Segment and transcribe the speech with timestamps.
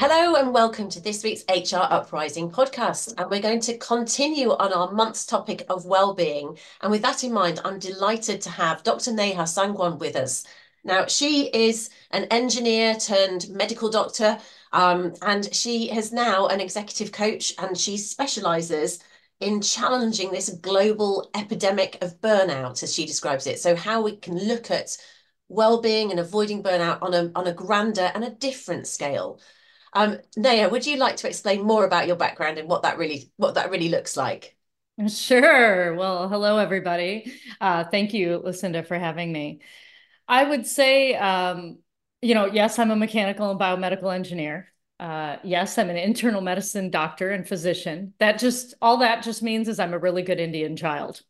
[0.00, 3.14] Hello and welcome to this week's HR Uprising podcast.
[3.18, 6.56] And we're going to continue on our month's topic of well-being.
[6.82, 9.12] And with that in mind, I'm delighted to have Dr.
[9.12, 10.44] Neha Sangwan with us.
[10.84, 14.38] Now, she is an engineer turned medical doctor,
[14.72, 19.00] um, and she is now an executive coach, and she specializes
[19.40, 23.58] in challenging this global epidemic of burnout, as she describes it.
[23.58, 24.96] So, how we can look at
[25.48, 29.40] well-being and avoiding burnout on a on a grander and a different scale.
[29.92, 33.32] Um, Neha, would you like to explain more about your background and what that really
[33.36, 34.56] what that really looks like?
[35.06, 35.94] Sure.
[35.94, 37.32] Well, hello everybody.
[37.60, 39.60] Uh, thank you, Lucinda, for having me.
[40.26, 41.78] I would say, um,
[42.20, 44.72] you know, yes, I'm a mechanical and biomedical engineer.
[44.98, 48.14] Uh, yes, I'm an internal medicine doctor and physician.
[48.18, 51.22] That just all that just means is I'm a really good Indian child.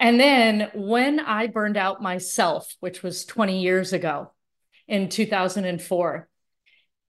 [0.00, 4.32] And then when I burned out myself, which was 20 years ago
[4.86, 6.27] in 2004,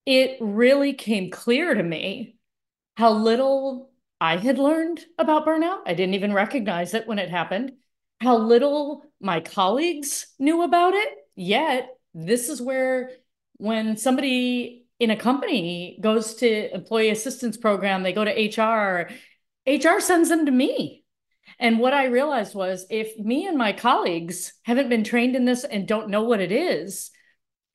[0.05, 2.37] it really came clear to me
[2.97, 5.79] how little I had learned about burnout.
[5.85, 7.73] I didn't even recognize it when it happened,
[8.19, 11.09] how little my colleagues knew about it.
[11.35, 13.11] Yet, this is where
[13.57, 19.09] when somebody in a company goes to employee assistance program, they go to HR,
[19.65, 21.05] HR sends them to me.
[21.59, 25.63] And what I realized was if me and my colleagues haven't been trained in this
[25.63, 27.11] and don't know what it is,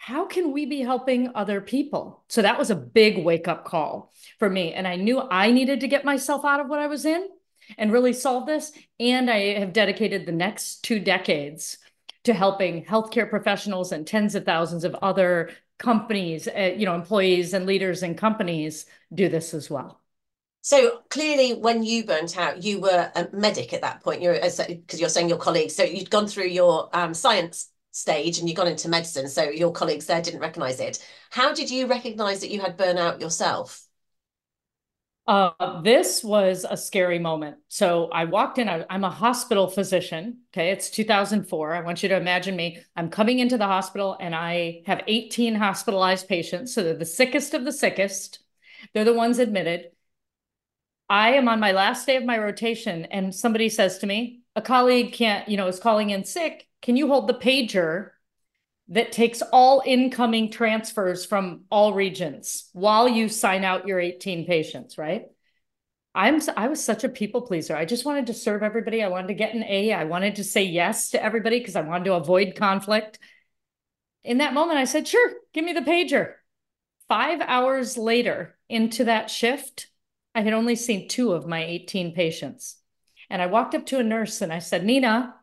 [0.06, 2.22] how can we be helping other people?
[2.28, 4.74] So that was a big wake up call for me.
[4.74, 7.26] And I knew I needed to get myself out of what I was in
[7.78, 8.70] and really solve this.
[9.00, 11.78] And I have dedicated the next two decades
[12.24, 17.54] to helping healthcare professionals and tens of thousands of other companies, uh, you know, employees
[17.54, 18.84] and leaders and companies
[19.14, 20.02] do this as well.
[20.60, 24.20] So clearly, when you burnt out, you were a medic at that point.
[24.20, 25.74] You're because you're saying your colleagues.
[25.74, 29.72] So you'd gone through your um, science stage and you got into medicine, so your
[29.72, 31.04] colleagues there didn't recognize it.
[31.30, 33.86] How did you recognize that you had burnout yourself?
[35.26, 37.56] Uh, this was a scary moment.
[37.68, 40.40] So I walked in, I, I'm a hospital physician.
[40.52, 40.70] Okay.
[40.70, 41.74] It's 2004.
[41.74, 42.78] I want you to imagine me.
[42.94, 46.74] I'm coming into the hospital and I have 18 hospitalized patients.
[46.74, 48.40] So they're the sickest of the sickest.
[48.92, 49.92] They're the ones admitted.
[51.08, 54.62] I am on my last day of my rotation and somebody says to me, a
[54.62, 58.10] colleague can't, you know, is calling in sick can you hold the pager
[58.88, 64.98] that takes all incoming transfers from all regions while you sign out your 18 patients,
[64.98, 65.24] right?
[66.14, 67.74] I'm I was such a people pleaser.
[67.74, 69.02] I just wanted to serve everybody.
[69.02, 69.94] I wanted to get an A.
[69.94, 73.18] I wanted to say yes to everybody because I wanted to avoid conflict.
[74.22, 76.34] In that moment, I said, "Sure, give me the pager."
[77.08, 79.88] 5 hours later into that shift,
[80.34, 82.76] I had only seen 2 of my 18 patients.
[83.30, 85.34] And I walked up to a nurse and I said, "Nina,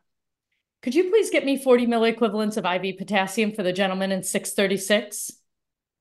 [0.81, 5.31] could you please get me 40 milliequivalents of IV potassium for the gentleman in 636?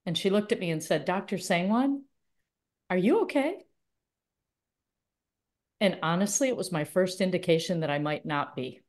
[0.06, 1.36] And she looked at me and said, Dr.
[1.36, 2.02] Sangwan,
[2.88, 3.58] are you okay?
[5.80, 8.80] And honestly, it was my first indication that I might not be.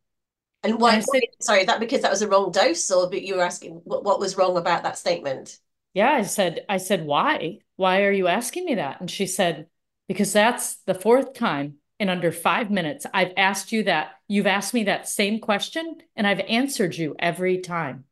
[0.64, 0.96] And why?
[0.96, 3.82] And said, sorry, that because that was a wrong dose, or but you were asking
[3.84, 5.58] what, what was wrong about that statement?
[5.94, 7.60] Yeah, I said, I said, why?
[7.76, 9.02] Why are you asking me that?
[9.02, 9.68] And she said,
[10.08, 13.06] because that's the fourth time in under five minutes.
[13.14, 14.14] I've asked you that.
[14.28, 18.06] You've asked me that same question, and I've answered you every time.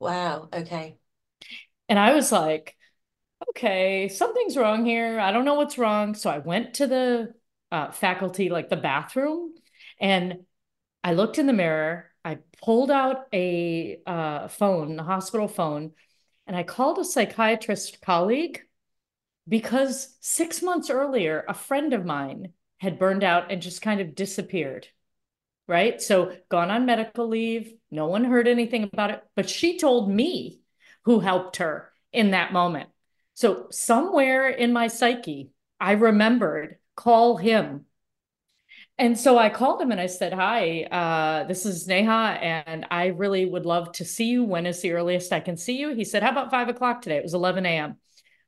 [0.00, 0.48] Wow.
[0.50, 0.96] Okay.
[1.90, 2.74] And I was like,
[3.50, 5.20] okay, something's wrong here.
[5.20, 6.14] I don't know what's wrong.
[6.14, 7.34] So I went to the
[7.70, 9.52] uh, faculty, like the bathroom,
[10.00, 10.46] and
[11.04, 12.10] I looked in the mirror.
[12.24, 15.92] I pulled out a uh, phone, a hospital phone,
[16.46, 18.62] and I called a psychiatrist colleague
[19.46, 24.14] because six months earlier, a friend of mine had burned out and just kind of
[24.14, 24.86] disappeared.
[25.66, 26.00] Right.
[26.00, 27.72] So gone on medical leave.
[27.90, 29.22] No one heard anything about it.
[29.34, 30.60] But she told me
[31.04, 32.90] who helped her in that moment.
[33.32, 35.50] So somewhere in my psyche,
[35.80, 37.86] I remembered call him.
[38.98, 43.06] And so I called him and I said, Hi, uh, this is Neha, and I
[43.06, 44.44] really would love to see you.
[44.44, 45.94] When is the earliest I can see you?
[45.94, 47.16] He said, How about five o'clock today?
[47.16, 47.96] It was 11 a.m.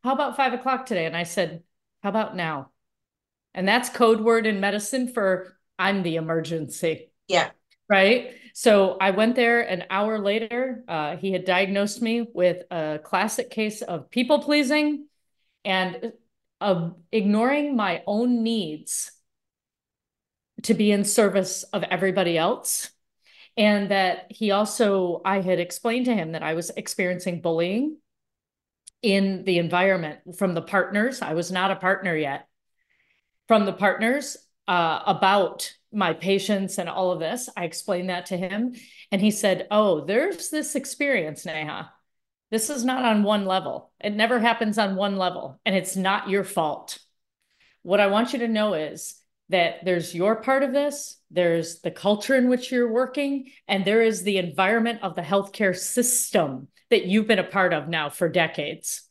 [0.04, 1.06] How about five o'clock today?
[1.06, 1.62] And I said,
[2.02, 2.70] How about now?
[3.56, 7.10] And that's code word in medicine for I'm the emergency.
[7.26, 7.50] Yeah.
[7.88, 8.34] Right.
[8.54, 10.84] So I went there an hour later.
[10.86, 15.06] Uh, he had diagnosed me with a classic case of people pleasing
[15.64, 16.12] and
[16.60, 19.10] of ignoring my own needs
[20.62, 22.90] to be in service of everybody else.
[23.56, 27.96] And that he also, I had explained to him that I was experiencing bullying
[29.02, 31.22] in the environment from the partners.
[31.22, 32.48] I was not a partner yet.
[33.48, 34.36] From the partners
[34.68, 37.48] uh, about my patients and all of this.
[37.56, 38.74] I explained that to him.
[39.10, 41.90] And he said, Oh, there's this experience, Neha.
[42.50, 43.90] This is not on one level.
[44.00, 46.98] It never happens on one level, and it's not your fault.
[47.82, 49.16] What I want you to know is
[49.48, 54.02] that there's your part of this, there's the culture in which you're working, and there
[54.02, 58.28] is the environment of the healthcare system that you've been a part of now for
[58.28, 59.02] decades.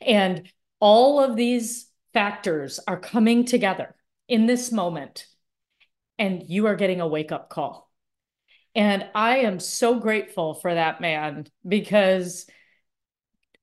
[0.00, 0.50] And
[0.80, 3.94] all of these factors are coming together
[4.28, 5.26] in this moment
[6.18, 7.90] and you are getting a wake up call.
[8.74, 12.46] And I am so grateful for that man because,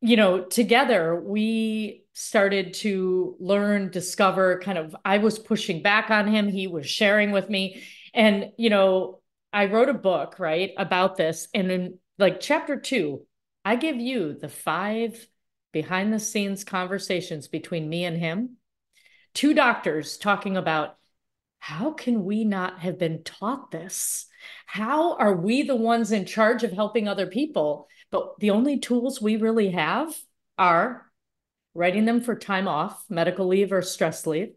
[0.02, 6.28] you know, together we started to learn, discover kind of, I was pushing back on
[6.28, 6.48] him.
[6.48, 7.82] He was sharing with me.
[8.14, 11.48] And, you know, I wrote a book, right, about this.
[11.54, 13.26] And in like chapter two,
[13.66, 15.28] I give you the five
[15.72, 18.58] behind the scenes conversations between me and him.
[19.34, 20.96] Two doctors talking about
[21.60, 24.26] how can we not have been taught this?
[24.66, 27.88] How are we the ones in charge of helping other people?
[28.12, 30.14] But the only tools we really have
[30.58, 31.12] are
[31.74, 34.54] writing them for time off, medical leave or stress leave,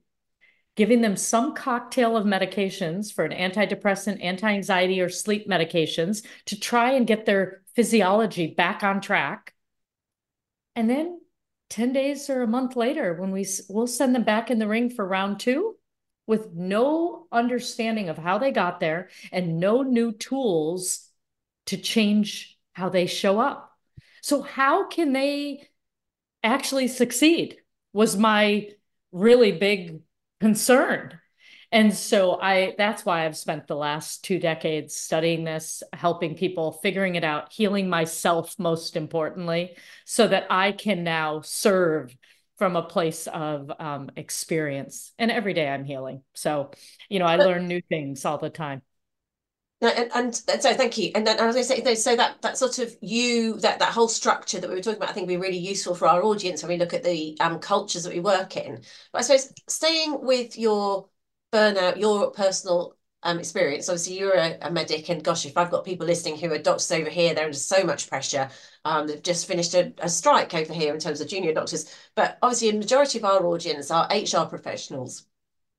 [0.77, 6.59] giving them some cocktail of medications for an antidepressant, anti anxiety, or sleep medications to
[6.59, 9.55] try and get their physiology back on track.
[10.75, 11.21] And then
[11.71, 14.91] 10 days or a month later, when we we'll send them back in the ring
[14.91, 15.77] for round two,
[16.27, 21.09] with no understanding of how they got there and no new tools
[21.67, 23.73] to change how they show up.
[24.23, 25.69] So, how can they
[26.43, 27.57] actually succeed?
[27.93, 28.69] Was my
[29.13, 30.01] really big
[30.41, 31.19] concern.
[31.73, 36.73] And so I that's why I've spent the last two decades studying this, helping people,
[36.73, 42.15] figuring it out, healing myself most importantly, so that I can now serve
[42.59, 45.13] from a place of um, experience.
[45.19, 46.23] And every day I'm healing.
[46.35, 46.73] So,
[47.09, 48.83] you know, I learn new things all the time.
[49.81, 51.11] And, and, so thank you.
[51.15, 54.61] And then as I say, so that that sort of you that that whole structure
[54.61, 56.69] that we were talking about, I think, would be really useful for our audience when
[56.69, 58.83] we look at the um, cultures that we work in.
[59.11, 61.09] But I suppose staying with your
[61.53, 63.89] burnout, your personal um, experience.
[63.89, 66.91] Obviously, you're a, a, medic, and gosh, if I've got people listening who are doctors
[66.91, 68.49] over here, they're under so much pressure.
[68.85, 71.95] Um, they've just finished a, a, strike over here in terms of junior doctors.
[72.17, 75.25] But obviously, a majority of our audience are HR professionals.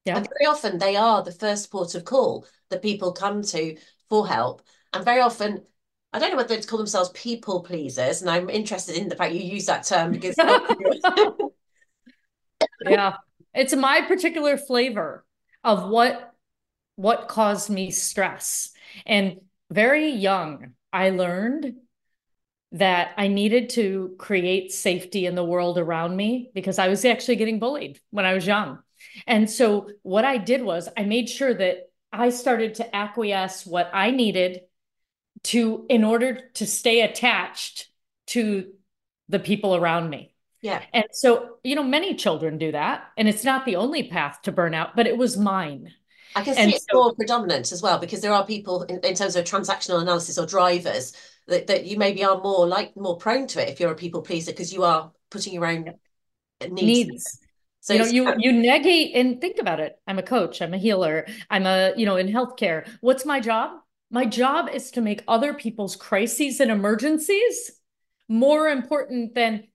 [0.06, 0.18] Yeah.
[0.18, 3.78] And very often, they are the first port of call that people come to
[4.10, 4.62] for help.
[4.94, 5.64] And very often,
[6.14, 9.34] I don't know whether to call themselves people pleasers, and I'm interested in the fact
[9.34, 10.36] you use that term because.
[12.86, 13.18] yeah,
[13.54, 15.26] it's my particular flavor
[15.64, 16.34] of what
[16.96, 18.72] what caused me stress.
[19.06, 19.42] And
[19.72, 21.76] very young, I learned
[22.74, 27.38] that I needed to create safety in the world around me because I was actually
[27.38, 28.80] getting bullied when I was young.
[29.28, 33.90] And so what I did was I made sure that I started to acquiesce what
[33.94, 34.62] I needed
[35.46, 37.90] to in order to stay attached
[38.28, 38.72] to
[39.30, 40.33] the people around me.
[40.64, 40.82] Yeah.
[40.94, 43.10] And so, you know, many children do that.
[43.18, 45.92] And it's not the only path to burnout, but it was mine.
[46.38, 49.00] I can see and it's so, more predominant as well because there are people in,
[49.00, 51.14] in terms of transactional analysis or drivers
[51.48, 54.22] that, that you maybe are more like more prone to it if you're a people
[54.22, 55.94] pleaser because you are putting your own
[56.62, 57.10] needs.
[57.10, 57.40] needs.
[57.82, 60.00] So you know, you you negate and think about it.
[60.08, 60.62] I'm a coach.
[60.62, 61.28] I'm a healer.
[61.50, 62.88] I'm a you know in healthcare.
[63.02, 63.72] What's my job?
[64.10, 67.72] My job is to make other people's crises and emergencies
[68.30, 69.66] more important than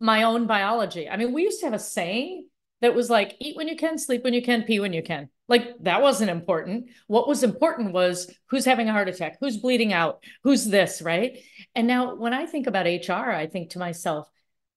[0.00, 1.08] my own biology.
[1.08, 2.46] I mean, we used to have a saying
[2.82, 5.28] that was like eat when you can, sleep when you can, pee when you can.
[5.48, 6.86] Like that wasn't important.
[7.06, 11.38] What was important was who's having a heart attack, who's bleeding out, who's this, right?
[11.74, 14.28] And now when I think about HR, I think to myself,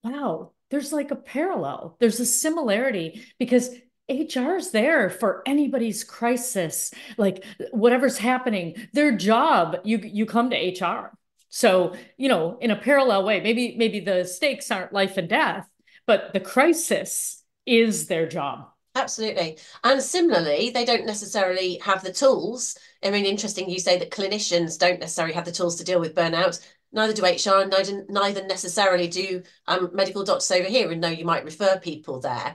[0.02, 1.96] wow, there's like a parallel.
[2.00, 3.70] There's a similarity because
[4.08, 10.56] HR is there for anybody's crisis, like whatever's happening, their job, you you come to
[10.56, 11.12] HR.
[11.50, 15.68] So, you know, in a parallel way, maybe maybe the stakes aren't life and death,
[16.06, 18.68] but the crisis is their job.
[18.94, 19.58] Absolutely.
[19.84, 22.76] And similarly, they don't necessarily have the tools.
[23.04, 26.14] I mean, interesting you say that clinicians don't necessarily have the tools to deal with
[26.14, 26.60] burnout.
[26.92, 30.90] Neither do HR, neither, neither necessarily do um, medical doctors over here.
[30.90, 32.54] And no, you might refer people there.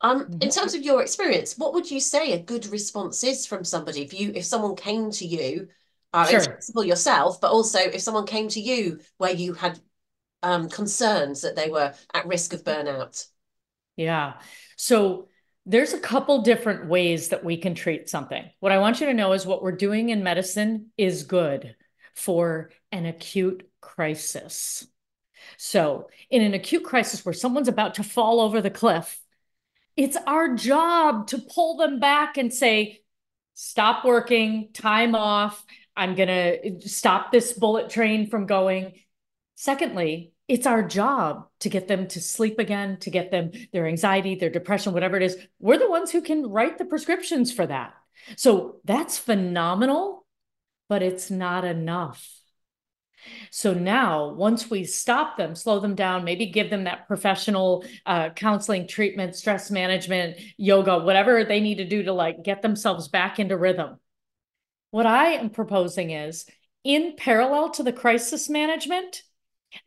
[0.00, 0.48] Um, in mm-hmm.
[0.48, 4.12] terms of your experience, what would you say a good response is from somebody if
[4.12, 5.68] you if someone came to you
[6.14, 6.84] uh, sure.
[6.84, 9.80] yourself, but also if someone came to you where you had
[10.42, 13.26] um, concerns that they were at risk of burnout?
[13.96, 14.34] Yeah.
[14.76, 15.28] So
[15.66, 18.44] there's a couple different ways that we can treat something.
[18.60, 21.74] What I want you to know is what we're doing in medicine is good
[22.14, 24.86] for an acute crisis.
[25.56, 29.20] So, in an acute crisis where someone's about to fall over the cliff,
[29.96, 33.02] it's our job to pull them back and say,
[33.54, 35.64] stop working, time off.
[35.96, 38.94] I'm going to stop this bullet train from going.
[39.54, 44.34] Secondly, it's our job to get them to sleep again, to get them their anxiety,
[44.34, 45.36] their depression, whatever it is.
[45.58, 47.94] We're the ones who can write the prescriptions for that.
[48.36, 50.26] So that's phenomenal,
[50.88, 52.28] but it's not enough.
[53.50, 58.30] So now, once we stop them, slow them down, maybe give them that professional uh,
[58.30, 63.38] counseling, treatment, stress management, yoga, whatever they need to do to like get themselves back
[63.38, 63.98] into rhythm.
[64.94, 66.46] What I am proposing is
[66.84, 69.24] in parallel to the crisis management,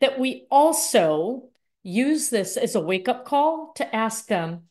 [0.02, 1.48] that we also
[1.82, 4.64] use this as a wake up call to ask them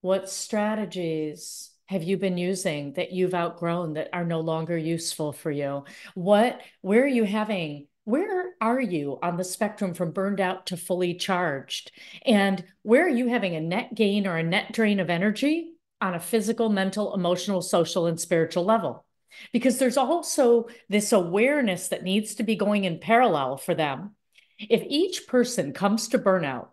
[0.00, 5.52] what strategies have you been using that you've outgrown that are no longer useful for
[5.52, 5.84] you?
[6.16, 10.76] What, where are you having where are you on the spectrum from burned out to
[10.76, 11.92] fully charged?
[12.26, 16.14] And where are you having a net gain or a net drain of energy on
[16.16, 19.06] a physical, mental, emotional, social, and spiritual level?
[19.52, 24.16] Because there's also this awareness that needs to be going in parallel for them.
[24.58, 26.68] If each person comes to burnout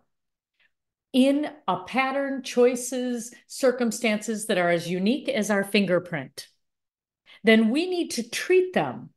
[1.12, 6.48] in a pattern, choices, circumstances that are as unique as our fingerprint,
[7.42, 9.10] then we need to treat them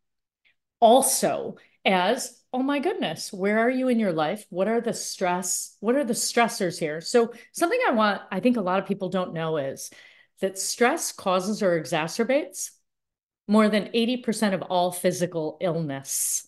[0.79, 5.77] also as oh my goodness where are you in your life what are the stress
[5.79, 9.09] what are the stressors here so something i want i think a lot of people
[9.09, 9.89] don't know is
[10.41, 12.71] that stress causes or exacerbates
[13.47, 16.47] more than 80% of all physical illness.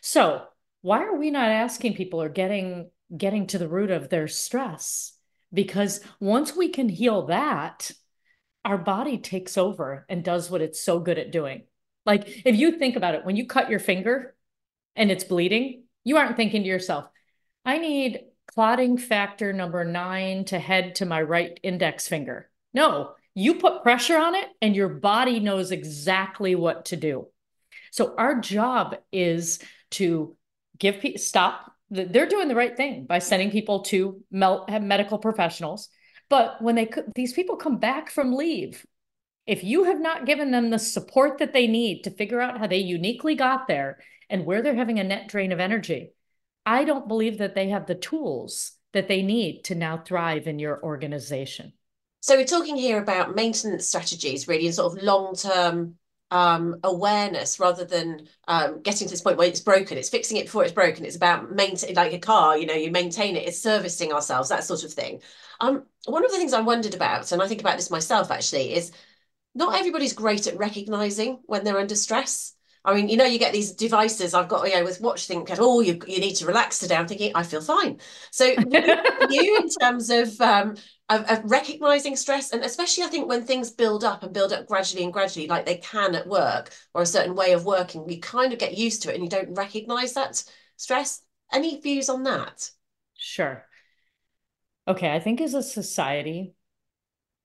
[0.00, 0.44] So,
[0.80, 5.12] why are we not asking people or getting getting to the root of their stress?
[5.52, 7.90] Because once we can heal that,
[8.64, 11.64] our body takes over and does what it's so good at doing.
[12.04, 14.34] Like if you think about it, when you cut your finger
[14.94, 17.08] and it's bleeding, you aren't thinking to yourself,
[17.64, 22.50] I need clotting factor number 9 to head to my right index finger.
[22.72, 27.28] No, you put pressure on it, and your body knows exactly what to do.
[27.92, 29.60] So our job is
[29.92, 30.36] to
[30.78, 31.72] give people stop.
[31.88, 35.88] They're doing the right thing by sending people to medical professionals.
[36.28, 38.84] But when they these people come back from leave,
[39.46, 42.66] if you have not given them the support that they need to figure out how
[42.66, 46.10] they uniquely got there and where they're having a net drain of energy,
[46.66, 50.58] I don't believe that they have the tools that they need to now thrive in
[50.58, 51.72] your organization.
[52.28, 55.94] So we're talking here about maintenance strategies, really, and sort of long-term
[56.30, 59.96] um, awareness rather than um, getting to this point where it's broken.
[59.96, 61.06] It's fixing it before it's broken.
[61.06, 63.48] It's about maintaining, like a car, you know, you maintain it.
[63.48, 65.22] It's servicing ourselves, that sort of thing.
[65.60, 68.74] Um, one of the things I wondered about, and I think about this myself actually,
[68.74, 68.92] is
[69.54, 72.52] not everybody's great at recognizing when they're under stress.
[72.88, 74.32] I mean, you know, you get these devices.
[74.32, 76.96] I've got, you know, with watch think, oh, you, you need to relax today.
[76.96, 77.98] I'm thinking, I feel fine.
[78.30, 78.44] So,
[79.30, 80.76] you, in terms of um,
[81.10, 84.66] of, of, recognizing stress and especially i think when things build up and build up
[84.66, 88.20] gradually and gradually like they can at work or a certain way of working you
[88.20, 90.44] kind of get used to it and you don't recognize that
[90.76, 92.70] stress any views on that
[93.16, 93.64] sure
[94.86, 96.52] okay i think as a society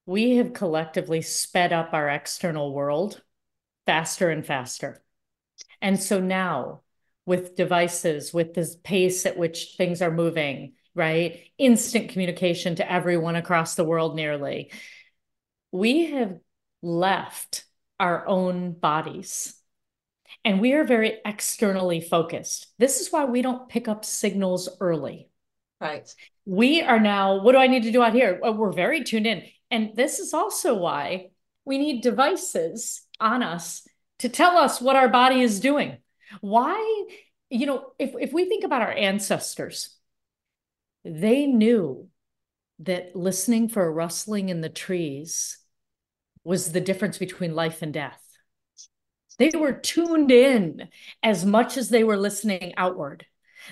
[0.06, 3.22] we have collectively sped up our external world
[3.86, 5.02] faster and faster
[5.84, 6.82] and so now
[7.28, 11.42] with devices with this pace at which things are moving right?
[11.58, 14.72] Instant communication to everyone across the world nearly.
[15.72, 16.38] We have
[16.82, 17.66] left
[18.00, 19.56] our own bodies
[20.46, 22.68] and we are very externally focused.
[22.78, 25.30] This is why we don't pick up signals early.
[25.80, 26.13] Right.
[26.46, 28.40] We are now, what do I need to do out here?
[28.42, 29.44] We're very tuned in.
[29.72, 31.30] And this is also why
[31.66, 33.88] we need devices on us
[34.24, 35.98] to tell us what our body is doing.
[36.39, 37.06] Why,
[37.50, 39.98] you know, if, if we think about our ancestors,
[41.03, 42.08] they knew
[42.80, 45.58] that listening for a rustling in the trees
[46.46, 48.22] was the difference between life and death.
[49.39, 50.88] They were tuned in
[51.22, 53.25] as much as they were listening outward.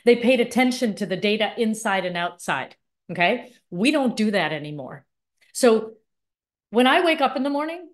[0.04, 2.76] They paid attention to the data inside and outside.
[3.10, 3.54] Okay.
[3.70, 5.06] We don't do that anymore.
[5.54, 5.94] So
[6.72, 7.88] when I wake up in the morning,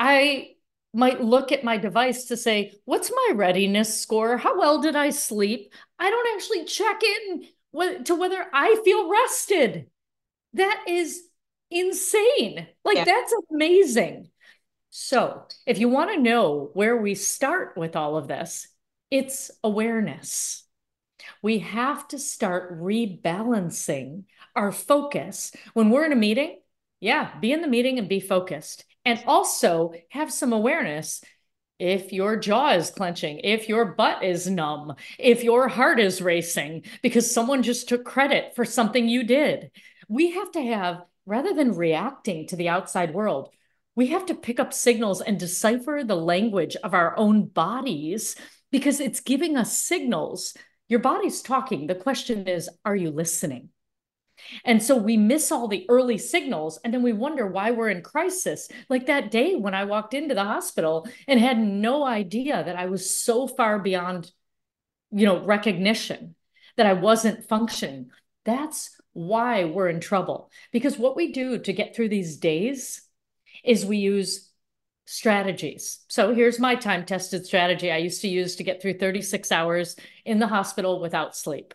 [0.00, 0.53] I
[0.94, 4.36] might look at my device to say, what's my readiness score?
[4.36, 5.72] How well did I sleep?
[5.98, 9.86] I don't actually check in to whether I feel rested.
[10.52, 11.22] That is
[11.70, 12.68] insane.
[12.84, 13.04] Like, yeah.
[13.04, 14.30] that's amazing.
[14.90, 18.68] So, if you want to know where we start with all of this,
[19.10, 20.64] it's awareness.
[21.42, 24.24] We have to start rebalancing
[24.54, 25.50] our focus.
[25.72, 26.60] When we're in a meeting,
[27.00, 28.84] yeah, be in the meeting and be focused.
[29.04, 31.22] And also have some awareness
[31.78, 36.84] if your jaw is clenching, if your butt is numb, if your heart is racing
[37.02, 39.70] because someone just took credit for something you did.
[40.08, 43.50] We have to have, rather than reacting to the outside world,
[43.96, 48.36] we have to pick up signals and decipher the language of our own bodies
[48.72, 50.56] because it's giving us signals.
[50.88, 51.86] Your body's talking.
[51.86, 53.68] The question is, are you listening?
[54.64, 58.02] And so we miss all the early signals and then we wonder why we're in
[58.02, 58.68] crisis.
[58.88, 62.86] Like that day when I walked into the hospital and had no idea that I
[62.86, 64.30] was so far beyond,
[65.10, 66.34] you know, recognition
[66.76, 68.10] that I wasn't functioning.
[68.44, 70.50] That's why we're in trouble.
[70.72, 73.02] Because what we do to get through these days
[73.64, 74.50] is we use
[75.06, 76.00] strategies.
[76.08, 79.96] So here's my time tested strategy I used to use to get through 36 hours
[80.24, 81.74] in the hospital without sleep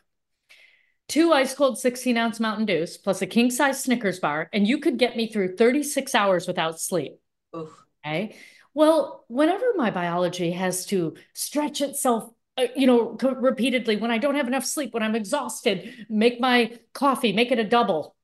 [1.09, 4.77] two ice cold 16 ounce Mountain Dews plus a king size Snickers bar, and you
[4.77, 7.19] could get me through 36 hours without sleep.
[7.53, 7.69] Oof.
[8.05, 8.37] Okay.
[8.73, 14.35] Well, whenever my biology has to stretch itself, uh, you know, repeatedly, when I don't
[14.35, 18.15] have enough sleep, when I'm exhausted, make my coffee, make it a double.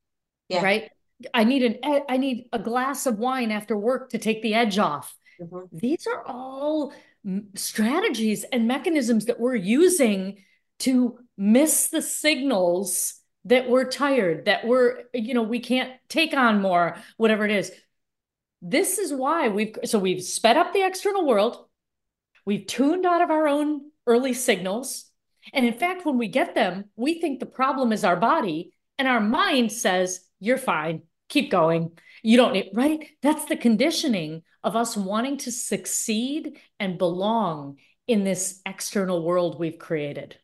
[0.48, 0.64] Yeah.
[0.64, 0.92] Right.
[1.34, 4.78] I need an I need a glass of wine after work to take the edge
[4.78, 5.16] off.
[5.42, 5.78] Mm-hmm.
[5.78, 6.94] These are all
[7.56, 10.44] strategies and mechanisms that we're using
[10.80, 16.62] to miss the signals that we're tired, that we're, you know, we can't take on
[16.62, 17.72] more, whatever it is.
[18.62, 21.66] This is why we've, so we've sped up the external world.
[22.46, 25.06] We've tuned out of our own early signals.
[25.54, 29.08] And in fact, when we get them, we think the problem is our body, and
[29.08, 31.92] our mind says, You're fine, keep going.
[32.24, 33.08] You don't need, right?
[33.22, 39.78] That's the conditioning of us wanting to succeed and belong in this external world we've
[39.78, 40.38] created.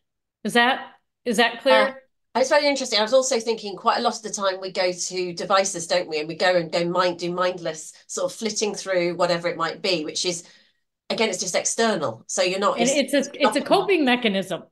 [0.44, 0.88] Is that
[1.26, 1.76] is that clear?
[1.76, 1.94] Uh,
[2.40, 2.98] it's very interesting.
[2.98, 6.08] I was also thinking quite a lot of the time we go to devices, don't
[6.08, 6.20] we?
[6.20, 9.82] And we go and go mind do mindless sort of flitting through whatever it might
[9.82, 10.44] be, which is
[11.10, 12.24] again, it's just external.
[12.28, 12.80] So you're not.
[12.80, 14.64] And it's, it's a it's a coping mechanism.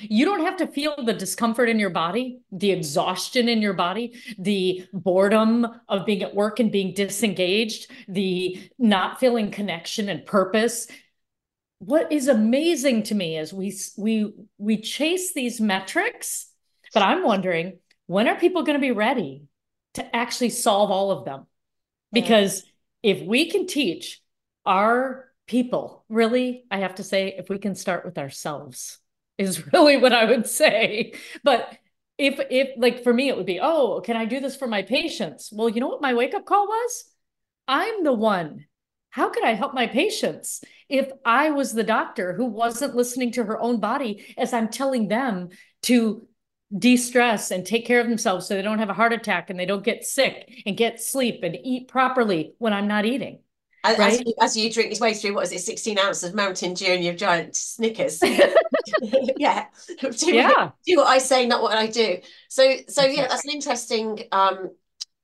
[0.00, 4.14] You don't have to feel the discomfort in your body, the exhaustion in your body,
[4.38, 10.86] the boredom of being at work and being disengaged, the not feeling connection and purpose
[11.78, 16.50] what is amazing to me is we we we chase these metrics,
[16.92, 19.44] but I'm wondering when are people going to be ready
[19.94, 21.46] to actually solve all of them?
[22.12, 22.64] Because
[23.02, 24.20] if we can teach
[24.66, 28.98] our people, really, I have to say, if we can start with ourselves,
[29.36, 31.14] is really what I would say.
[31.44, 31.76] But
[32.16, 34.82] if if like for me, it would be, oh, can I do this for my
[34.82, 35.50] patients?
[35.52, 37.04] Well, you know what my wake up call was?
[37.68, 38.66] I'm the one
[39.10, 43.44] how could I help my patients if I was the doctor who wasn't listening to
[43.44, 45.50] her own body as I'm telling them
[45.82, 46.26] to
[46.76, 49.66] de-stress and take care of themselves so they don't have a heart attack and they
[49.66, 53.40] don't get sick and get sleep and eat properly when I'm not eating.
[53.84, 54.12] As, right?
[54.12, 56.74] as, you, as you drink your way through, what is it, 16 ounces of Mountain
[56.74, 58.20] Dew and your giant Snickers?
[59.38, 59.66] yeah.
[60.00, 60.70] Do, yeah.
[60.84, 62.18] do what I say, not what I do.
[62.48, 64.70] So, so yeah, that's an interesting um,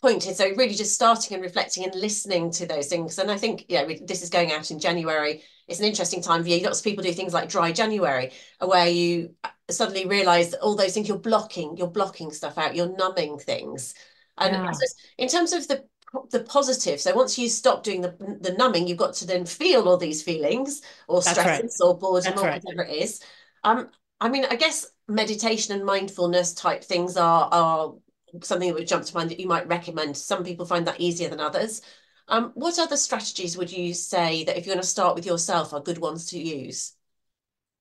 [0.04, 3.64] point so really just starting and reflecting and listening to those things and i think
[3.70, 6.80] yeah we, this is going out in january it's an interesting time of year lots
[6.80, 9.34] of people do things like dry january where you
[9.70, 13.94] suddenly realize that all those things you're blocking you're blocking stuff out you're numbing things
[14.38, 14.72] and yeah.
[15.18, 15.84] in terms of the
[16.30, 19.88] the positive so once you stop doing the the numbing you've got to then feel
[19.88, 21.86] all these feelings or stresses right.
[21.86, 22.62] or boredom or right.
[22.62, 23.20] whatever it is
[23.64, 23.88] um
[24.20, 27.94] i mean i guess meditation and mindfulness type things are are
[28.42, 30.16] something that would jump to mind that you might recommend?
[30.16, 31.82] Some people find that easier than others.
[32.28, 35.72] Um, what other strategies would you say that if you're going to start with yourself
[35.72, 36.94] are good ones to use?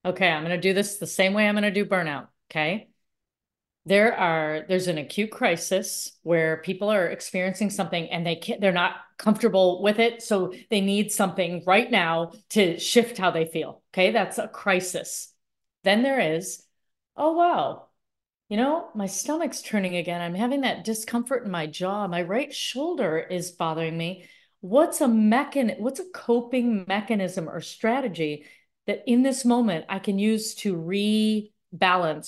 [0.05, 2.27] Okay, I'm going to do this the same way I'm going to do burnout.
[2.51, 2.89] Okay.
[3.85, 8.71] There are there's an acute crisis where people are experiencing something and they can't they're
[8.71, 13.81] not comfortable with it so they need something right now to shift how they feel
[13.93, 15.33] okay that's a crisis
[15.83, 16.63] then there is
[17.17, 17.87] oh wow
[18.53, 20.21] you know, my stomach's turning again.
[20.21, 22.07] I'm having that discomfort in my jaw.
[22.07, 24.29] My right shoulder is bothering me.
[24.61, 28.45] what's a mechan what's a coping mechanism or strategy
[28.85, 31.49] that in this moment I can use to rebalance,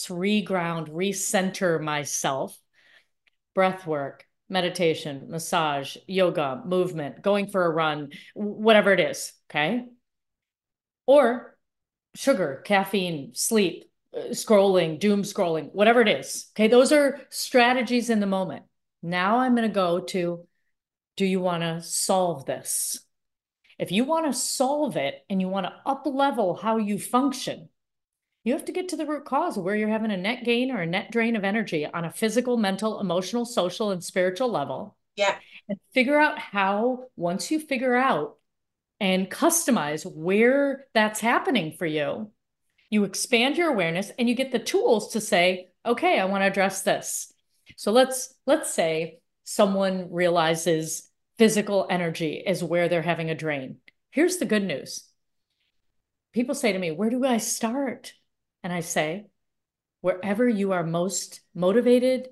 [0.10, 2.60] reground, recenter myself.
[3.54, 9.32] Breath work, meditation, massage, yoga, movement, going for a run, whatever it is.
[9.52, 9.86] Okay.
[11.06, 11.56] Or
[12.16, 13.86] sugar, caffeine, sleep,
[14.32, 16.48] scrolling, doom scrolling, whatever it is.
[16.56, 16.68] Okay.
[16.68, 18.64] Those are strategies in the moment.
[19.04, 20.46] Now I'm going to go to
[21.18, 23.00] do you want to solve this?
[23.78, 27.70] If you want to solve it and you want to up level how you function,
[28.44, 30.72] you have to get to the root cause of where you're having a net gain
[30.72, 34.96] or a net drain of energy on a physical, mental, emotional, social, and spiritual level.
[35.16, 35.36] Yeah.
[35.68, 38.38] And figure out how, once you figure out
[39.00, 42.32] and customize where that's happening for you,
[42.96, 46.48] you expand your awareness and you get the tools to say, okay, I want to
[46.48, 47.34] address this.
[47.76, 53.80] So let's let's say someone realizes physical energy is where they're having a drain.
[54.12, 55.10] Here's the good news.
[56.32, 58.14] People say to me, Where do I start?
[58.64, 59.26] And I say,
[60.00, 62.30] Wherever you are most motivated,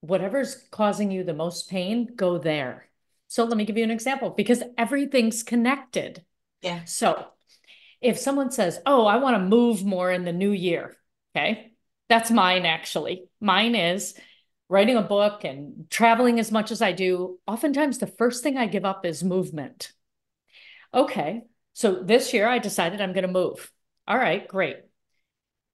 [0.00, 2.88] whatever's causing you the most pain, go there.
[3.28, 6.24] So let me give you an example because everything's connected.
[6.60, 6.82] Yeah.
[6.86, 7.28] So
[8.00, 10.96] if someone says, Oh, I want to move more in the new year,
[11.34, 11.72] okay,
[12.08, 13.24] that's mine actually.
[13.40, 14.14] Mine is
[14.70, 18.66] writing a book and traveling as much as I do, oftentimes the first thing I
[18.66, 19.92] give up is movement.
[20.94, 23.70] Okay, so this year I decided I'm going to move.
[24.06, 24.76] All right, great.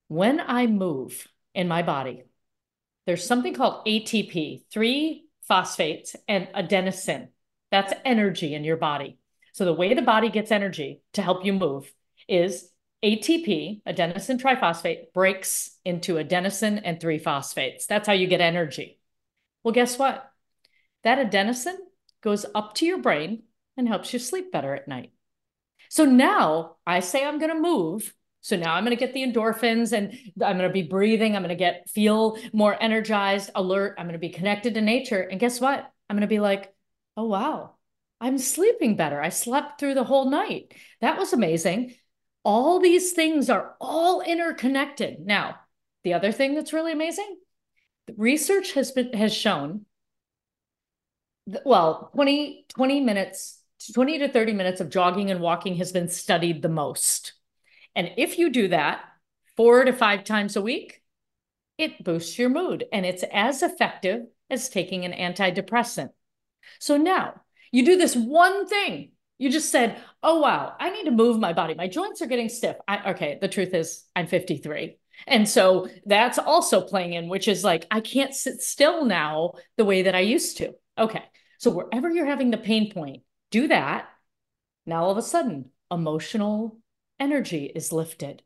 [0.09, 2.25] When I move in my body,
[3.07, 7.29] there's something called ATP, three phosphates, and adenosine.
[7.71, 9.19] That's energy in your body.
[9.53, 11.91] So the way the body gets energy to help you move
[12.29, 12.71] is
[13.05, 17.87] ATP, adenosine triphosphate, breaks into adenosine and three phosphates.
[17.87, 18.99] That's how you get energy.
[19.63, 20.31] Well, guess what?
[21.05, 21.77] That adenosine
[22.23, 23.45] goes up to your brain
[23.77, 25.13] and helps you sleep better at night.
[25.91, 28.13] So now I say I'm going to move.
[28.41, 30.13] So now I'm going to get the endorphins and
[30.43, 31.37] I'm going to be breathing.
[31.37, 33.97] I'm going to get feel more energized, alert.
[33.99, 35.21] I'm going to be connected to nature.
[35.21, 35.91] And guess what?
[36.09, 36.73] I'm going to be like,
[37.17, 37.75] oh, wow,
[38.21, 39.21] I'm sleeping better.
[39.21, 40.75] I slept through the whole night.
[41.01, 41.95] That was amazing
[42.47, 45.19] all these things are all interconnected.
[45.19, 45.57] Now,
[46.05, 47.39] the other thing that's really amazing,
[48.17, 49.85] research has been has shown
[51.49, 53.61] that, well, 20, 20 minutes,
[53.93, 57.33] 20 to 30 minutes of jogging and walking has been studied the most.
[57.97, 59.01] And if you do that
[59.57, 61.03] four to five times a week,
[61.79, 66.11] it boosts your mood and it's as effective as taking an antidepressant.
[66.79, 67.41] So now
[67.73, 71.53] you do this one thing you just said, "Oh wow, I need to move my
[71.53, 71.75] body.
[71.75, 74.99] My joints are getting stiff." I, okay, the truth is, I'm 53.
[75.27, 79.85] And so that's also playing in, which is like, I can't sit still now the
[79.85, 80.75] way that I used to.
[80.99, 81.23] Okay.
[81.59, 84.09] So wherever you're having the pain point, do that.
[84.85, 86.79] Now all of a sudden, emotional
[87.19, 88.43] energy is lifted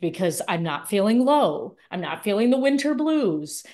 [0.00, 1.76] because I'm not feeling low.
[1.90, 3.64] I'm not feeling the winter blues.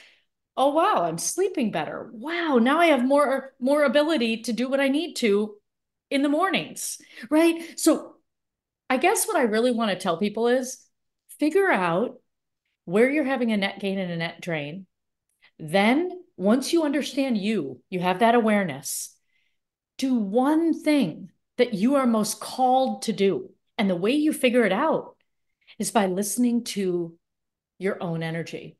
[0.57, 2.11] Oh wow, I'm sleeping better.
[2.13, 5.57] Wow, now I have more more ability to do what I need to
[6.11, 6.99] in the mornings,
[7.31, 7.79] right?
[7.79, 8.17] So
[8.89, 10.79] I guess what I really want to tell people is
[11.39, 12.21] figure out
[12.85, 14.87] where you're having a net gain and a net drain.
[15.59, 19.17] Then, once you understand you, you have that awareness,
[19.99, 23.51] do one thing that you are most called to do.
[23.79, 25.17] And the way you figure it out
[25.79, 27.17] is by listening to
[27.79, 28.77] your own energy,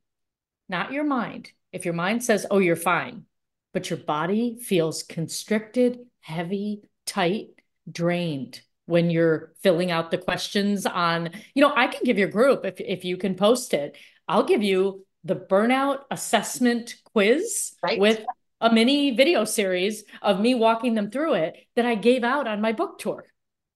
[0.69, 1.53] not your mind.
[1.73, 3.25] If your mind says, oh, you're fine,
[3.73, 7.49] but your body feels constricted, heavy, tight,
[7.91, 12.65] drained when you're filling out the questions on, you know, I can give your group
[12.65, 13.97] if if you can post it.
[14.29, 17.99] I'll give you the burnout assessment quiz right.
[17.99, 18.25] with
[18.61, 22.61] a mini video series of me walking them through it that I gave out on
[22.61, 23.27] my book tour.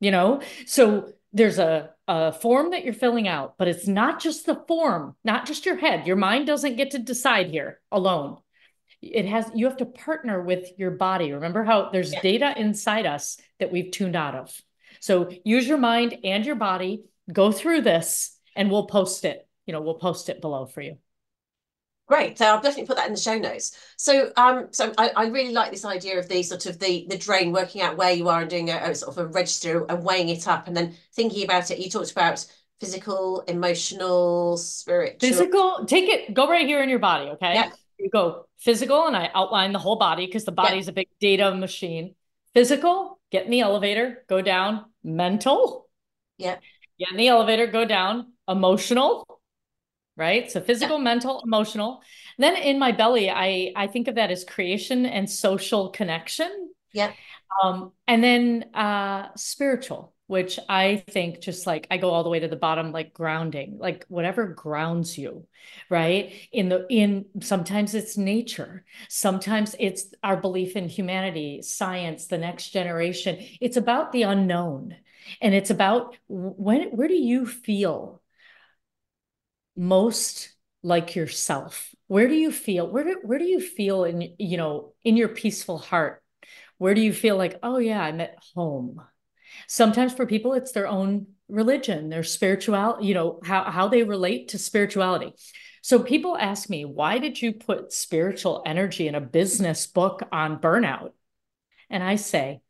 [0.01, 4.47] You know, so there's a, a form that you're filling out, but it's not just
[4.47, 6.07] the form, not just your head.
[6.07, 8.39] Your mind doesn't get to decide here alone
[9.01, 12.21] it has you have to partner with your body remember how there's yeah.
[12.21, 14.53] data inside us that we've tuned out of
[15.01, 19.73] so use your mind and your body go through this and we'll post it you
[19.73, 20.97] know we'll post it below for you
[22.07, 22.39] Great.
[22.39, 23.77] So I'll definitely put that in the show notes.
[23.99, 27.19] So um, so I, I really like this idea of the sort of the the
[27.19, 30.03] drain, working out where you are and doing a, a, sort of a register and
[30.03, 31.79] weighing it up and then thinking about it.
[31.79, 32.47] You talked about
[32.81, 35.19] physical, emotional, spiritual.
[35.21, 37.53] Physical, take it, go right here in your body, okay?
[37.57, 40.93] Yeah you go physical, and I outline the whole body because the body is a
[40.93, 42.15] big data machine.
[42.55, 44.87] Physical, get in the elevator, go down.
[45.05, 45.89] Mental,
[46.37, 46.57] yeah,
[46.99, 48.33] get in the elevator, go down.
[48.49, 49.41] Emotional,
[50.17, 50.51] right?
[50.51, 51.05] So physical, yeah.
[51.05, 52.03] mental, emotional.
[52.39, 56.71] Then in my belly, I I think of that as creation and social connection.
[56.93, 57.13] Yeah.
[57.63, 62.39] Um, and then uh, spiritual, which I think just like I go all the way
[62.39, 65.49] to the bottom, like grounding, like whatever grounds you,
[65.91, 66.33] right?
[66.53, 72.71] In the in sometimes it's nature, sometimes it's our belief in humanity, science, the next
[72.71, 73.39] generation.
[73.61, 74.97] It's about the unknown,
[75.41, 78.23] and it's about when where do you feel
[79.77, 81.95] most like yourself?
[82.07, 82.87] Where do you feel?
[82.91, 86.23] Where do, where do you feel in you know in your peaceful heart?
[86.77, 89.01] Where do you feel like, oh yeah, I'm at home?
[89.67, 94.49] Sometimes for people, it's their own religion, their spirituality, you know, how, how they relate
[94.49, 95.33] to spirituality.
[95.83, 100.61] So people ask me, why did you put spiritual energy in a business book on
[100.61, 101.13] burnout?
[101.89, 102.61] And I say,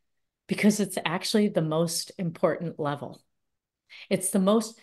[0.46, 3.20] because it's actually the most important level.
[4.08, 4.78] It's the most,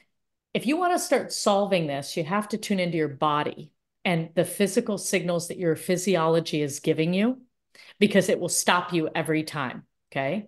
[0.53, 3.71] if you want to start solving this, you have to tune into your body
[4.03, 7.41] and the physical signals that your physiology is giving you
[7.99, 9.83] because it will stop you every time.
[10.11, 10.47] Okay.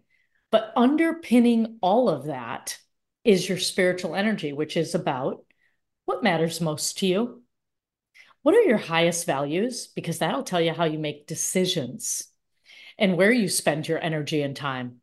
[0.52, 2.78] But underpinning all of that
[3.24, 5.44] is your spiritual energy, which is about
[6.06, 7.44] what matters most to you.
[8.42, 9.88] What are your highest values?
[9.88, 12.24] Because that'll tell you how you make decisions
[12.98, 15.02] and where you spend your energy and time.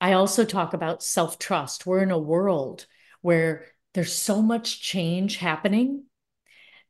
[0.00, 1.86] I also talk about self trust.
[1.86, 2.86] We're in a world
[3.20, 6.04] where there's so much change happening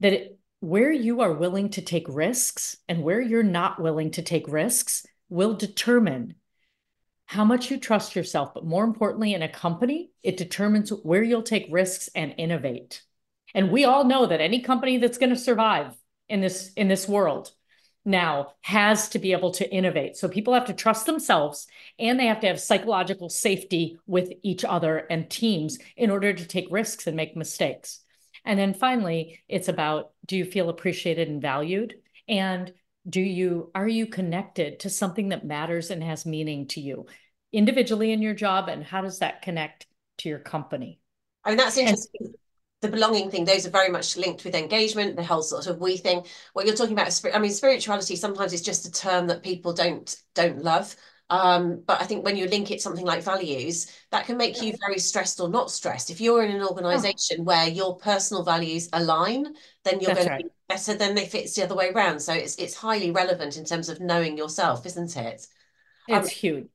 [0.00, 4.22] that it, where you are willing to take risks and where you're not willing to
[4.22, 6.36] take risks will determine
[7.26, 11.42] how much you trust yourself, but more importantly, in a company, it determines where you'll
[11.42, 13.02] take risks and innovate.
[13.54, 15.94] And we all know that any company that's going to survive
[16.28, 17.52] in this in this world
[18.04, 20.16] now has to be able to innovate.
[20.16, 21.66] So people have to trust themselves
[21.98, 26.46] and they have to have psychological safety with each other and teams in order to
[26.46, 28.00] take risks and make mistakes.
[28.44, 31.94] And then finally, it's about do you feel appreciated and valued?
[32.28, 32.72] And
[33.08, 37.06] do you are you connected to something that matters and has meaning to you
[37.52, 38.68] individually in your job?
[38.68, 39.86] And how does that connect
[40.18, 41.00] to your company?
[41.44, 42.10] I mean, that's interesting.
[42.20, 42.34] And,
[42.82, 45.96] the belonging thing, those are very much linked with engagement, the whole sort of we
[45.96, 46.26] thing.
[46.52, 50.14] What you're talking about, I mean, spirituality sometimes is just a term that people don't
[50.34, 50.94] don't love.
[51.30, 54.74] Um, but I think when you link it something like values, that can make you
[54.84, 56.10] very stressed or not stressed.
[56.10, 57.44] If you're in an organization oh.
[57.44, 59.54] where your personal values align,
[59.84, 60.38] then you're That's going right.
[60.38, 62.20] to be better than if it's the other way around.
[62.20, 65.46] So it's it's highly relevant in terms of knowing yourself, isn't it?
[66.08, 66.68] It's um, huge.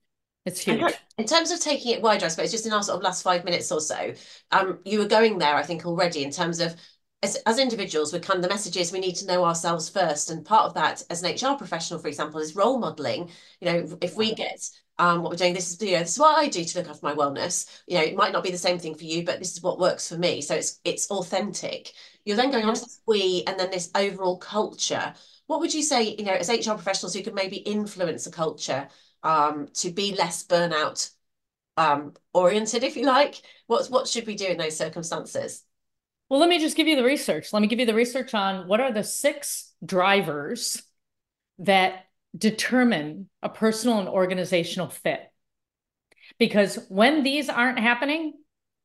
[0.45, 0.93] It's huge.
[1.17, 3.43] In terms of taking it wider, I suppose, just in our sort of last five
[3.43, 4.13] minutes or so,
[4.51, 6.75] um, you were going there, I think, already in terms of
[7.23, 10.29] as, as individuals, we kind of the messages we need to know ourselves first.
[10.29, 13.29] And part of that, as an HR professional, for example, is role modeling.
[13.59, 16.19] You know, if we get um, what we're doing, this is you know, this is
[16.19, 17.81] what I do to look after my wellness.
[17.87, 19.79] You know, it might not be the same thing for you, but this is what
[19.79, 20.41] works for me.
[20.41, 21.91] So it's it's authentic.
[22.27, 25.13] You're then going on to this we and then this overall culture.
[25.45, 28.89] What would you say, you know, as HR professionals who could maybe influence a culture
[29.23, 31.09] um, to be less burnout
[31.77, 33.35] um, oriented, if you like?
[33.67, 35.63] What what should we do in those circumstances?
[36.27, 37.53] Well, let me just give you the research.
[37.53, 40.83] Let me give you the research on what are the six drivers
[41.59, 45.21] that determine a personal and organizational fit.
[46.37, 48.33] Because when these aren't happening,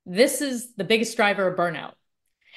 [0.07, 1.95] this is the biggest driver of burnout.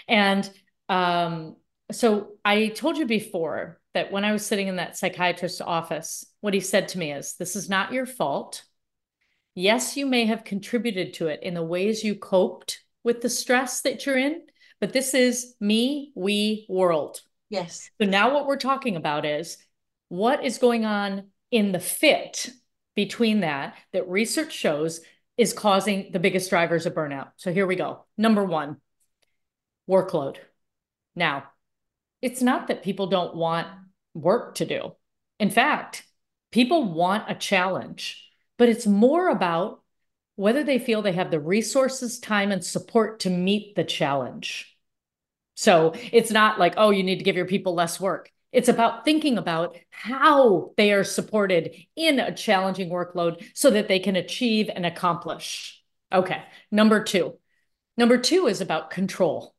[0.07, 0.47] And
[0.89, 1.55] um,
[1.91, 6.53] so I told you before that when I was sitting in that psychiatrist's office, what
[6.53, 8.63] he said to me is, This is not your fault.
[9.53, 13.81] Yes, you may have contributed to it in the ways you coped with the stress
[13.81, 14.41] that you're in,
[14.81, 17.21] but this is me, we, world.
[17.49, 17.89] Yes.
[18.01, 19.57] So now what we're talking about is
[20.09, 22.49] what is going on in the fit
[22.95, 25.01] between that, that research shows
[25.37, 27.29] is causing the biggest drivers of burnout.
[27.37, 28.05] So here we go.
[28.17, 28.77] Number one,
[29.89, 30.37] workload.
[31.15, 31.45] Now,
[32.21, 33.67] it's not that people don't want
[34.13, 34.95] work to do.
[35.39, 36.03] In fact,
[36.51, 39.81] people want a challenge, but it's more about
[40.35, 44.75] whether they feel they have the resources, time, and support to meet the challenge.
[45.55, 48.31] So it's not like, oh, you need to give your people less work.
[48.51, 53.99] It's about thinking about how they are supported in a challenging workload so that they
[53.99, 55.81] can achieve and accomplish.
[56.11, 57.37] Okay, number two.
[57.97, 59.53] Number two is about control.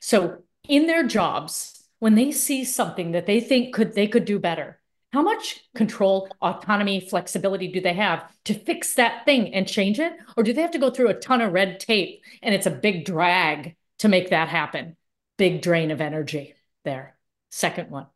[0.00, 4.38] So in their jobs, when they see something that they think could they could do
[4.38, 4.80] better,
[5.12, 10.12] how much control, autonomy, flexibility do they have to fix that thing and change it?
[10.36, 12.70] Or do they have to go through a ton of red tape and it's a
[12.70, 14.96] big drag to make that happen?
[15.38, 17.16] Big drain of energy there.
[17.52, 18.06] Second one.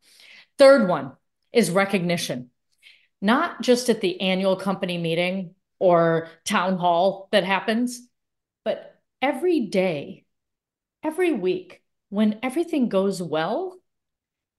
[0.57, 1.13] Third one
[1.53, 2.49] is recognition,
[3.21, 8.05] not just at the annual company meeting or town hall that happens,
[8.65, 10.25] but every day,
[11.01, 13.77] every week, when everything goes well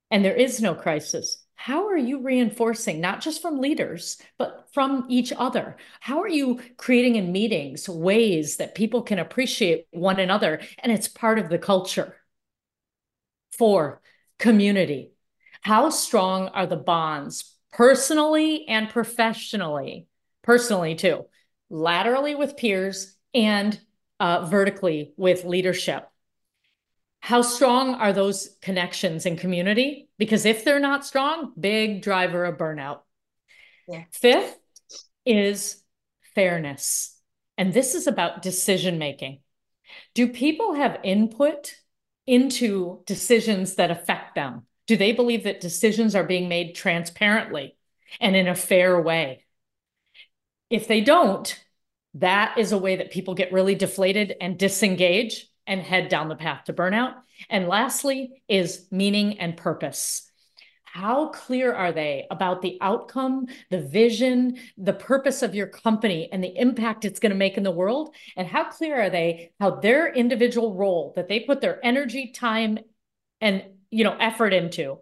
[0.09, 5.05] and there is no crisis, how are you reinforcing, not just from leaders, but from
[5.09, 5.77] each other?
[5.99, 11.07] How are you creating in meetings ways that people can appreciate one another and it's
[11.07, 12.15] part of the culture?
[13.51, 14.01] Four,
[14.39, 15.11] community.
[15.61, 20.07] How strong are the bonds personally and professionally?
[20.41, 21.25] Personally, too,
[21.69, 23.79] laterally with peers and
[24.19, 26.10] uh, vertically with leadership.
[27.21, 30.09] How strong are those connections in community?
[30.17, 33.01] Because if they're not strong, big driver of burnout.
[33.87, 34.03] Yeah.
[34.11, 34.57] Fifth
[35.23, 35.83] is
[36.33, 37.15] fairness.
[37.59, 39.41] And this is about decision making.
[40.15, 41.75] Do people have input
[42.25, 44.65] into decisions that affect them?
[44.87, 47.77] Do they believe that decisions are being made transparently
[48.19, 49.45] and in a fair way?
[50.71, 51.55] If they don't,
[52.15, 56.35] that is a way that people get really deflated and disengage and head down the
[56.35, 57.13] path to burnout.
[57.49, 60.29] And lastly, is meaning and purpose.
[60.83, 66.43] How clear are they about the outcome, the vision, the purpose of your company, and
[66.43, 68.13] the impact it's going to make in the world?
[68.35, 72.77] And how clear are they how their individual role that they put their energy, time,
[73.39, 74.99] and you know effort into?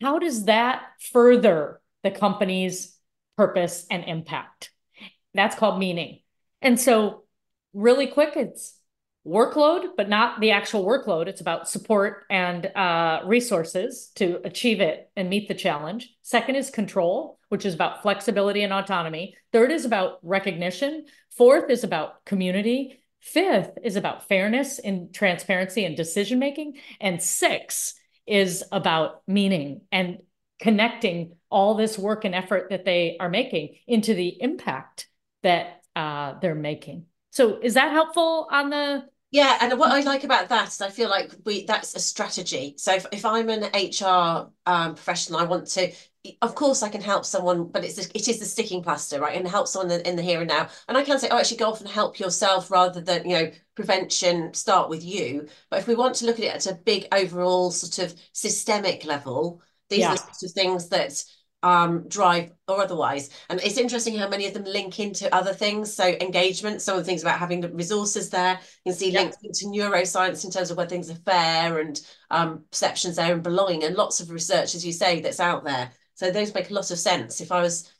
[0.00, 2.96] How does that further the company's
[3.36, 4.70] purpose and impact?
[5.34, 6.20] That's called meaning.
[6.60, 7.24] And so,
[7.74, 8.76] really quick, it's
[9.26, 11.28] workload, but not the actual workload.
[11.28, 16.12] It's about support and uh, resources to achieve it and meet the challenge.
[16.22, 19.36] Second is control, which is about flexibility and autonomy.
[19.52, 21.04] Third is about recognition.
[21.36, 22.98] Fourth is about community.
[23.20, 26.78] Fifth is about fairness and transparency and decision making.
[27.00, 27.94] And six
[28.26, 30.18] is about meaning and
[30.60, 35.08] connecting all this work and effort that they are making into the impact
[35.42, 37.06] that uh, they're making.
[37.30, 40.90] So is that helpful on the yeah, and what I like about that is I
[40.90, 42.74] feel like we that's a strategy.
[42.76, 45.90] So if, if I'm an HR um, professional, I want to,
[46.42, 49.34] of course, I can help someone, but it's it is the sticking plaster, right?
[49.34, 50.68] And help someone in the here and now.
[50.86, 53.50] And I can say, oh, actually, go off and help yourself rather than you know
[53.74, 54.52] prevention.
[54.52, 55.48] Start with you.
[55.70, 59.06] But if we want to look at it at a big overall sort of systemic
[59.06, 60.10] level, these yeah.
[60.10, 61.24] are the sorts of things that
[61.62, 63.30] um, drive or otherwise.
[63.48, 65.92] And it's interesting how many of them link into other things.
[65.92, 68.58] So engagement, some of the things about having the resources there.
[68.84, 69.22] You can see yep.
[69.22, 73.42] links into neuroscience in terms of where things are fair and um, perceptions there and
[73.42, 75.92] belonging and lots of research, as you say, that's out there.
[76.14, 77.40] So those make a lot of sense.
[77.40, 77.90] If I was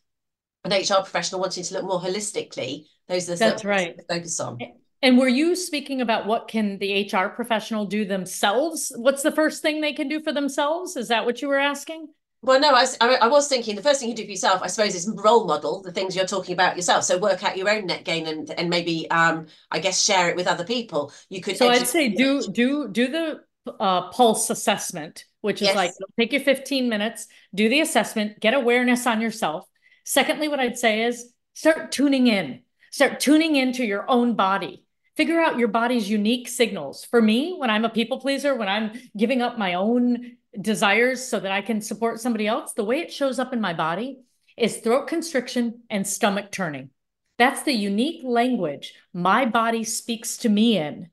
[0.64, 3.96] an HR professional wanting to look more holistically, those are the that's right.
[3.96, 4.59] To focus on.
[5.05, 8.92] And were you speaking about what can the HR professional do themselves?
[8.94, 10.96] What's the first thing they can do for themselves?
[10.96, 12.07] Is that what you were asking?
[12.44, 14.66] Well, no, I was, I was thinking the first thing you do for yourself, I
[14.66, 17.05] suppose, is role model the things you're talking about yourself.
[17.05, 20.35] So work out your own net gain and and maybe, um, I guess, share it
[20.35, 21.12] with other people.
[21.28, 21.57] You could.
[21.57, 23.40] So I'd say do do do the
[23.78, 25.76] uh, pulse assessment, which is yes.
[25.76, 29.68] like take your 15 minutes, do the assessment, get awareness on yourself.
[30.05, 34.85] Secondly, what I'd say is start tuning in, start tuning into your own body.
[35.16, 37.05] Figure out your body's unique signals.
[37.05, 41.41] For me, when I'm a people pleaser, when I'm giving up my own desires so
[41.41, 44.21] that I can support somebody else, the way it shows up in my body
[44.57, 46.91] is throat constriction and stomach turning.
[47.38, 51.11] That's the unique language my body speaks to me in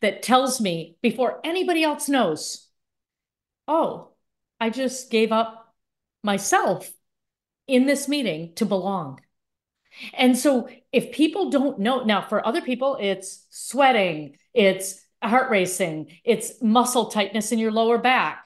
[0.00, 2.68] that tells me before anybody else knows,
[3.66, 4.10] oh,
[4.60, 5.74] I just gave up
[6.22, 6.90] myself
[7.66, 9.20] in this meeting to belong.
[10.14, 16.18] And so if people don't know, now for other people, it's sweating, it's heart racing,
[16.24, 18.41] it's muscle tightness in your lower back,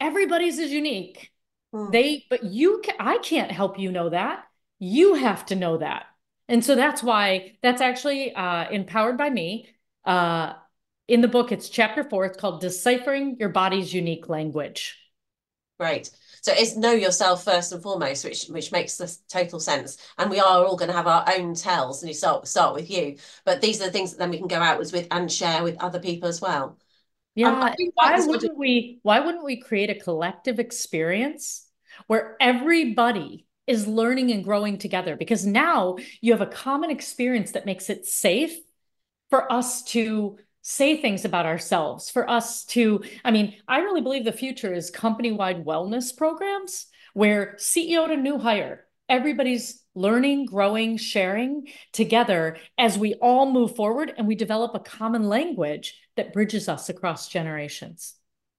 [0.00, 1.30] everybody's is unique.
[1.72, 1.90] Hmm.
[1.90, 4.44] They, but you, can, I can't help you know that.
[4.78, 6.06] You have to know that.
[6.48, 9.68] And so that's why that's actually uh, empowered by me.
[10.04, 10.52] Uh,
[11.08, 12.26] in the book, it's chapter four.
[12.26, 14.98] It's called Deciphering Your Body's Unique Language.
[15.78, 16.08] Right.
[16.42, 19.96] So it's know yourself first and foremost, which which makes the total sense.
[20.18, 22.90] And we are all going to have our own tells, and you start start with
[22.90, 23.16] you.
[23.46, 25.82] But these are the things that then we can go outwards with and share with
[25.82, 26.78] other people as well.
[27.34, 31.66] Yeah, um, why wouldn't we why wouldn't we create a collective experience
[32.06, 35.16] where everybody is learning and growing together?
[35.16, 38.56] Because now you have a common experience that makes it safe
[39.30, 44.24] for us to say things about ourselves, for us to I mean, I really believe
[44.24, 51.68] the future is company-wide wellness programs where CEO to new hire, everybody's learning, growing, sharing
[51.92, 56.88] together as we all move forward and we develop a common language that bridges us
[56.88, 58.14] across generations.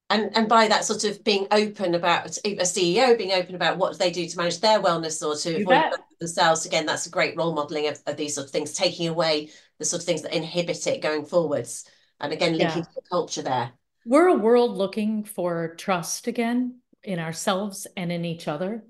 [0.09, 3.97] And, and by that sort of being open about a CEO being open about what
[3.97, 7.87] they do to manage their wellness or to themselves again that's a great role modeling
[7.87, 11.01] of, of, these sort of things taking away the sort of things that inhibit it
[11.01, 12.83] going forwards and again linking yeah.
[12.83, 13.71] to the culture there
[14.05, 18.83] we're a world looking for trust again in ourselves and in each other.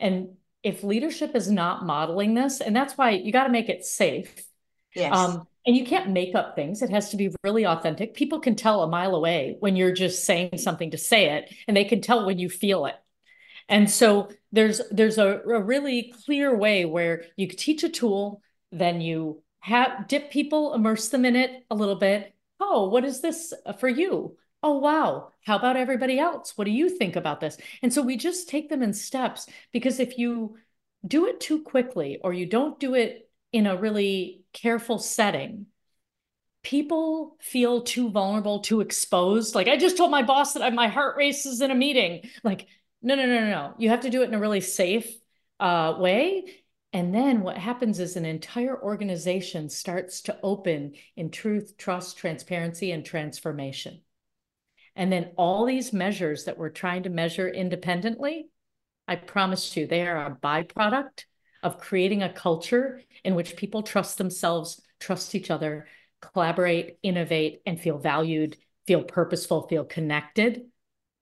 [0.00, 3.84] And if leadership is not modeling this, and that's why you got to make it
[3.84, 4.44] safe.
[4.94, 5.16] Yes.
[5.16, 6.82] Um, and you can't make up things.
[6.82, 8.14] It has to be really authentic.
[8.14, 11.76] People can tell a mile away when you're just saying something to say it, and
[11.76, 12.96] they can tell when you feel it.
[13.68, 19.00] And so there's there's a, a really clear way where you teach a tool, then
[19.00, 22.34] you have dip people, immerse them in it a little bit.
[22.58, 24.36] Oh, what is this for you?
[24.62, 25.32] Oh, wow.
[25.44, 26.56] How about everybody else?
[26.56, 27.56] What do you think about this?
[27.82, 30.56] And so we just take them in steps because if you
[31.06, 35.66] do it too quickly or you don't do it in a really careful setting,
[36.62, 39.54] people feel too vulnerable, too exposed.
[39.54, 42.28] Like I just told my boss that my heart races in a meeting.
[42.44, 42.66] Like,
[43.02, 43.74] no, no, no, no, no.
[43.78, 45.12] You have to do it in a really safe
[45.58, 46.44] uh, way.
[46.92, 52.92] And then what happens is an entire organization starts to open in truth, trust, transparency,
[52.92, 54.02] and transformation.
[54.94, 58.48] And then all these measures that we're trying to measure independently,
[59.08, 61.24] I promise you, they are a byproduct
[61.62, 65.86] of creating a culture in which people trust themselves, trust each other,
[66.20, 70.62] collaborate, innovate, and feel valued, feel purposeful, feel connected.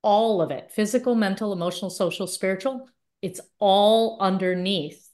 [0.02, 2.88] All of it physical, mental, emotional, social, spiritual
[3.22, 5.08] it's all underneath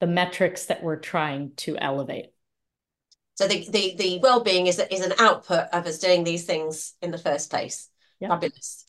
[0.00, 2.26] the metrics that we're trying to elevate.
[3.36, 7.10] So the the, the well-being is is an output of us doing these things in
[7.10, 7.88] the first place.
[8.20, 8.30] Yep.
[8.30, 8.84] Fabulous.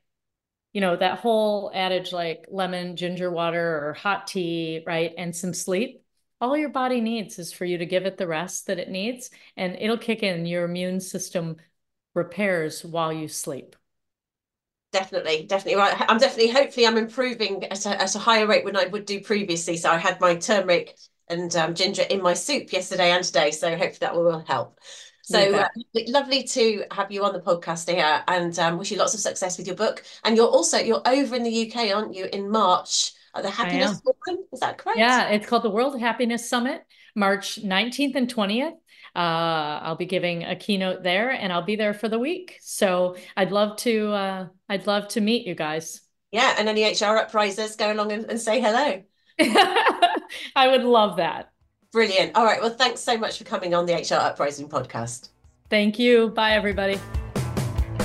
[0.73, 5.53] you know that whole adage like lemon ginger water or hot tea right and some
[5.53, 6.03] sleep
[6.41, 9.31] all your body needs is for you to give it the rest that it needs
[9.57, 11.55] and it'll kick in your immune system
[12.13, 13.75] repairs while you sleep
[14.91, 18.75] definitely definitely right i'm definitely hopefully i'm improving at a, at a higher rate than
[18.75, 20.95] i would do previously so i had my turmeric
[21.27, 24.79] and um, ginger in my soup yesterday and today so hopefully that will help
[25.21, 25.67] so uh,
[26.07, 29.59] lovely to have you on the podcast here and um, wish you lots of success
[29.59, 33.13] with your book and you're also you're over in the uk aren't you in march
[33.35, 34.43] at the Happiness Forum.
[34.51, 34.99] Is that correct?
[34.99, 36.85] Yeah, it's called the World Happiness Summit,
[37.15, 38.73] March 19th and 20th.
[39.15, 42.57] Uh, I'll be giving a keynote there, and I'll be there for the week.
[42.61, 44.11] So I'd love to.
[44.11, 46.01] Uh, I'd love to meet you guys.
[46.31, 49.03] Yeah, and any HR uprisers, go along and, and say hello.
[50.55, 51.51] I would love that.
[51.91, 52.35] Brilliant.
[52.35, 52.61] All right.
[52.61, 55.29] Well, thanks so much for coming on the HR Uprising podcast.
[55.69, 56.29] Thank you.
[56.29, 56.99] Bye, everybody.